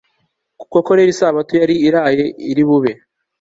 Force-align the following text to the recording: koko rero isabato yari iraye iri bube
koko 0.71 0.89
rero 0.97 1.09
isabato 1.15 1.53
yari 1.61 1.75
iraye 1.87 2.23
iri 2.51 2.63
bube 2.69 2.91